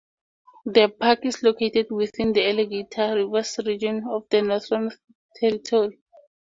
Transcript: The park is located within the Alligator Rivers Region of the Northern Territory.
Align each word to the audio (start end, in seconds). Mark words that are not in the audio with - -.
The 0.65 0.89
park 0.89 1.25
is 1.27 1.43
located 1.43 1.91
within 1.91 2.33
the 2.33 2.43
Alligator 2.49 3.17
Rivers 3.23 3.59
Region 3.63 4.03
of 4.09 4.27
the 4.29 4.41
Northern 4.41 4.89
Territory. 5.35 5.99